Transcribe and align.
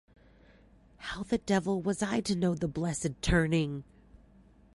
How 0.97 1.21
the 1.21 1.37
devil 1.37 1.79
was 1.79 2.01
I 2.01 2.21
to 2.21 2.35
know 2.35 2.55
the 2.55 2.67
blessed 2.67 3.21
turning? 3.21 3.83